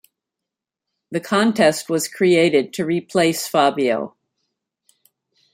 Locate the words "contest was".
1.19-2.07